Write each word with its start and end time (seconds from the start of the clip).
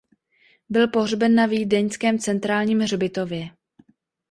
Byl 0.69 0.87
pohřben 0.87 1.35
na 1.35 1.45
vídeňském 1.45 2.19
Centrálním 2.19 2.79
hřbitově. 2.79 3.49